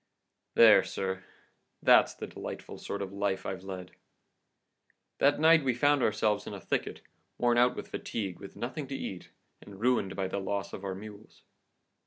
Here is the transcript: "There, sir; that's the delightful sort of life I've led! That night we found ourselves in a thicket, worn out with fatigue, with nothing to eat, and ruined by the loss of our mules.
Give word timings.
"There, 0.55 0.83
sir; 0.83 1.23
that's 1.83 2.15
the 2.15 2.25
delightful 2.25 2.79
sort 2.79 3.03
of 3.03 3.13
life 3.13 3.45
I've 3.45 3.63
led! 3.63 3.91
That 5.19 5.39
night 5.39 5.63
we 5.63 5.75
found 5.75 6.01
ourselves 6.01 6.47
in 6.47 6.55
a 6.55 6.59
thicket, 6.59 7.01
worn 7.37 7.59
out 7.59 7.75
with 7.75 7.89
fatigue, 7.89 8.39
with 8.39 8.55
nothing 8.55 8.87
to 8.87 8.95
eat, 8.95 9.29
and 9.61 9.79
ruined 9.79 10.15
by 10.15 10.27
the 10.27 10.39
loss 10.39 10.73
of 10.73 10.83
our 10.83 10.95
mules. 10.95 11.43